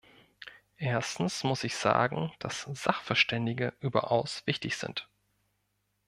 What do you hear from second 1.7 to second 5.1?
sagen, dass Sachverständige überaus wichtig sind.